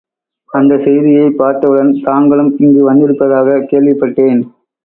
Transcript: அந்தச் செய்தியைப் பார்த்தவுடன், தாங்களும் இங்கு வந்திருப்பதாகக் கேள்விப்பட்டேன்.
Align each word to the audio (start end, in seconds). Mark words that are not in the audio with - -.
அந்தச் 0.49 0.83
செய்தியைப் 0.83 1.37
பார்த்தவுடன், 1.37 1.91
தாங்களும் 2.03 2.51
இங்கு 2.57 2.81
வந்திருப்பதாகக் 2.83 3.69
கேள்விப்பட்டேன். 3.71 4.41